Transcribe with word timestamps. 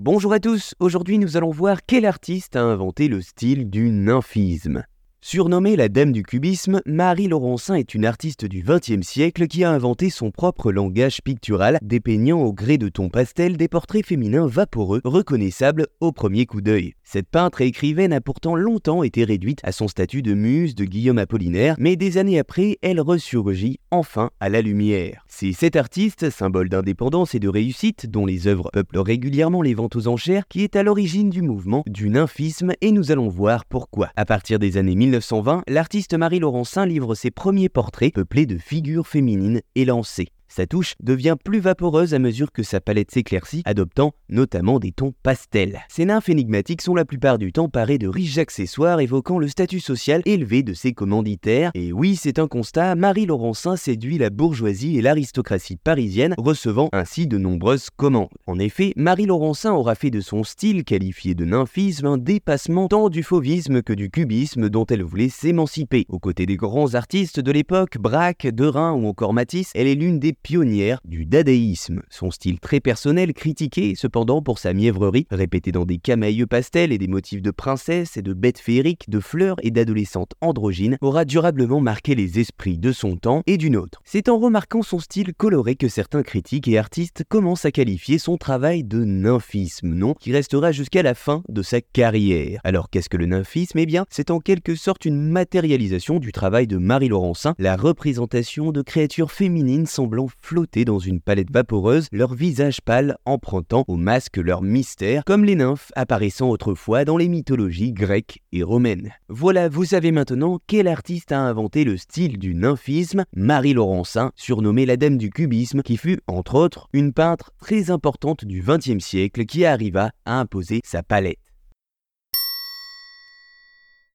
Bonjour 0.00 0.32
à 0.32 0.38
tous, 0.38 0.76
aujourd'hui 0.78 1.18
nous 1.18 1.36
allons 1.36 1.50
voir 1.50 1.80
quel 1.84 2.06
artiste 2.06 2.54
a 2.54 2.62
inventé 2.62 3.08
le 3.08 3.20
style 3.20 3.68
du 3.68 3.90
nymphisme. 3.90 4.84
Surnommée 5.20 5.74
la 5.74 5.88
Dame 5.88 6.12
du 6.12 6.22
Cubisme, 6.22 6.80
Marie 6.86 7.26
Laurencin 7.26 7.74
est 7.74 7.92
une 7.92 8.04
artiste 8.04 8.44
du 8.44 8.62
XXe 8.62 9.04
siècle 9.04 9.48
qui 9.48 9.64
a 9.64 9.72
inventé 9.72 10.10
son 10.10 10.30
propre 10.30 10.70
langage 10.70 11.20
pictural, 11.24 11.78
dépeignant 11.82 12.40
au 12.40 12.52
gré 12.52 12.78
de 12.78 12.88
tons 12.88 13.08
pastel 13.08 13.56
des 13.56 13.66
portraits 13.66 14.06
féminins 14.06 14.46
vaporeux, 14.46 15.00
reconnaissables 15.02 15.88
au 15.98 16.12
premier 16.12 16.46
coup 16.46 16.60
d'œil. 16.60 16.94
Cette 17.02 17.28
peintre 17.28 17.60
et 17.60 17.66
écrivaine 17.66 18.12
a 18.12 18.20
pourtant 18.20 18.54
longtemps 18.54 19.02
été 19.02 19.24
réduite 19.24 19.58
à 19.64 19.72
son 19.72 19.88
statut 19.88 20.22
de 20.22 20.34
muse 20.34 20.76
de 20.76 20.84
Guillaume 20.84 21.18
Apollinaire, 21.18 21.74
mais 21.78 21.96
des 21.96 22.16
années 22.18 22.38
après, 22.38 22.78
elle 22.82 23.00
ressurgit 23.00 23.80
enfin 23.90 24.30
à 24.40 24.48
la 24.48 24.62
lumière. 24.62 25.24
C'est 25.28 25.52
cet 25.52 25.76
artiste, 25.76 26.30
symbole 26.30 26.68
d'indépendance 26.68 27.34
et 27.34 27.38
de 27.38 27.48
réussite, 27.48 28.06
dont 28.06 28.26
les 28.26 28.46
œuvres 28.46 28.70
peuplent 28.72 28.98
régulièrement 28.98 29.62
les 29.62 29.74
ventes 29.74 29.96
aux 29.96 30.08
enchères, 30.08 30.48
qui 30.48 30.62
est 30.62 30.76
à 30.76 30.82
l'origine 30.82 31.30
du 31.30 31.42
mouvement 31.42 31.82
du 31.86 32.08
nymphisme 32.08 32.72
et 32.80 32.92
nous 32.92 33.10
allons 33.12 33.28
voir 33.28 33.64
pourquoi. 33.64 34.10
À 34.16 34.24
partir 34.24 34.58
des 34.58 34.76
années 34.76 34.96
1920, 34.96 35.62
l'artiste 35.68 36.14
Marie 36.14 36.40
Laurencin 36.40 36.86
livre 36.86 37.14
ses 37.14 37.30
premiers 37.30 37.68
portraits 37.68 38.14
peuplés 38.14 38.46
de 38.46 38.58
figures 38.58 39.06
féminines 39.06 39.60
élancées. 39.74 40.28
Sa 40.48 40.66
touche 40.66 40.94
devient 41.00 41.36
plus 41.42 41.60
vaporeuse 41.60 42.14
à 42.14 42.18
mesure 42.18 42.52
que 42.52 42.62
sa 42.62 42.80
palette 42.80 43.10
s'éclaircit, 43.10 43.62
adoptant 43.64 44.12
notamment 44.30 44.78
des 44.78 44.92
tons 44.92 45.12
pastels. 45.22 45.80
Ces 45.88 46.06
nymphes 46.06 46.30
énigmatiques 46.30 46.82
sont 46.82 46.94
la 46.94 47.04
plupart 47.04 47.38
du 47.38 47.52
temps 47.52 47.68
parées 47.68 47.98
de 47.98 48.08
riches 48.08 48.38
accessoires 48.38 49.00
évoquant 49.00 49.38
le 49.38 49.48
statut 49.48 49.80
social 49.80 50.22
élevé 50.24 50.62
de 50.62 50.72
ses 50.72 50.92
commanditaires. 50.92 51.70
Et 51.74 51.92
oui, 51.92 52.16
c'est 52.16 52.38
un 52.38 52.48
constat, 52.48 52.94
Marie 52.94 53.26
Laurencin 53.26 53.76
séduit 53.76 54.18
la 54.18 54.30
bourgeoisie 54.30 54.98
et 54.98 55.02
l'aristocratie 55.02 55.76
parisienne, 55.76 56.34
recevant 56.38 56.88
ainsi 56.92 57.26
de 57.26 57.36
nombreuses 57.36 57.90
commandes. 57.90 58.28
En 58.46 58.58
effet, 58.58 58.92
Marie 58.96 59.26
Laurencin 59.26 59.72
aura 59.72 59.94
fait 59.94 60.10
de 60.10 60.20
son 60.20 60.44
style, 60.44 60.84
qualifié 60.84 61.34
de 61.34 61.44
nymphisme, 61.44 62.06
un 62.06 62.18
dépassement 62.18 62.88
tant 62.88 63.10
du 63.10 63.22
fauvisme 63.22 63.82
que 63.82 63.92
du 63.92 64.10
cubisme 64.10 64.70
dont 64.70 64.86
elle 64.86 65.02
voulait 65.02 65.28
s'émanciper. 65.28 66.06
Aux 66.08 66.18
côtés 66.18 66.46
des 66.46 66.56
grands 66.56 66.94
artistes 66.94 67.40
de 67.40 67.52
l'époque, 67.52 67.98
Braque, 67.98 68.46
Derain 68.46 68.92
ou 68.92 69.06
encore 69.06 69.34
Matisse, 69.34 69.70
elle 69.74 69.86
est 69.86 69.94
l'une 69.94 70.18
des 70.18 70.32
pionnière 70.42 71.00
du 71.04 71.26
dadaïsme. 71.26 72.02
Son 72.10 72.30
style 72.30 72.60
très 72.60 72.80
personnel, 72.80 73.32
critiqué 73.32 73.94
cependant 73.94 74.42
pour 74.42 74.58
sa 74.58 74.72
mièvrerie, 74.72 75.26
répétée 75.30 75.72
dans 75.72 75.84
des 75.84 75.98
camailleux 75.98 76.46
pastels 76.46 76.92
et 76.92 76.98
des 76.98 77.08
motifs 77.08 77.42
de 77.42 77.50
princesses 77.50 78.16
et 78.16 78.22
de 78.22 78.32
bêtes 78.32 78.58
féeriques, 78.58 79.08
de 79.08 79.20
fleurs 79.20 79.56
et 79.62 79.70
d'adolescentes 79.70 80.34
androgynes, 80.40 80.98
aura 81.00 81.24
durablement 81.24 81.80
marqué 81.80 82.14
les 82.14 82.38
esprits 82.38 82.78
de 82.78 82.92
son 82.92 83.16
temps 83.16 83.42
et 83.46 83.56
d'une 83.56 83.76
autre. 83.76 84.00
C'est 84.04 84.28
en 84.28 84.38
remarquant 84.38 84.82
son 84.82 84.98
style 84.98 85.34
coloré 85.34 85.74
que 85.74 85.88
certains 85.88 86.22
critiques 86.22 86.68
et 86.68 86.78
artistes 86.78 87.24
commencent 87.28 87.64
à 87.64 87.72
qualifier 87.72 88.18
son 88.18 88.36
travail 88.36 88.84
de 88.84 89.04
nymphisme, 89.04 89.92
nom 89.92 90.14
qui 90.14 90.32
restera 90.32 90.72
jusqu'à 90.72 91.02
la 91.02 91.14
fin 91.14 91.42
de 91.48 91.62
sa 91.62 91.80
carrière. 91.80 92.60
Alors 92.64 92.90
qu'est-ce 92.90 93.08
que 93.08 93.16
le 93.16 93.26
nymphisme? 93.26 93.78
Eh 93.78 93.86
bien, 93.86 94.06
c'est 94.10 94.30
en 94.30 94.38
quelque 94.38 94.74
sorte 94.74 95.04
une 95.04 95.20
matérialisation 95.20 96.18
du 96.18 96.32
travail 96.32 96.66
de 96.66 96.76
Marie 96.76 97.08
Laurencin, 97.08 97.54
la 97.58 97.76
représentation 97.76 98.72
de 98.72 98.82
créatures 98.82 99.32
féminines 99.32 99.86
semblant 99.86 100.27
flotter 100.42 100.84
dans 100.84 100.98
une 100.98 101.20
palette 101.20 101.50
vaporeuse, 101.50 102.08
leur 102.12 102.34
visage 102.34 102.80
pâle 102.80 103.16
empruntant 103.24 103.84
au 103.88 103.96
masque 103.96 104.36
leur 104.36 104.62
mystère, 104.62 105.24
comme 105.24 105.44
les 105.44 105.54
nymphes 105.54 105.92
apparaissant 105.96 106.48
autrefois 106.50 107.04
dans 107.04 107.16
les 107.16 107.28
mythologies 107.28 107.92
grecques 107.92 108.42
et 108.52 108.62
romaines. 108.62 109.12
Voilà, 109.28 109.68
vous 109.68 109.84
savez 109.84 110.12
maintenant 110.12 110.58
quel 110.66 110.88
artiste 110.88 111.32
a 111.32 111.40
inventé 111.40 111.84
le 111.84 111.96
style 111.96 112.38
du 112.38 112.54
nymphisme, 112.54 113.24
Marie 113.34 113.74
Laurencin, 113.74 114.32
surnommée 114.36 114.86
la 114.86 114.96
Dame 114.96 115.18
du 115.18 115.30
Cubisme, 115.30 115.82
qui 115.82 115.96
fut, 115.96 116.20
entre 116.26 116.54
autres, 116.54 116.88
une 116.92 117.12
peintre 117.12 117.52
très 117.58 117.90
importante 117.90 118.44
du 118.44 118.62
XXe 118.62 119.04
siècle 119.04 119.44
qui 119.44 119.64
arriva 119.64 120.10
à 120.24 120.38
imposer 120.40 120.80
sa 120.84 121.02
palette. 121.02 121.47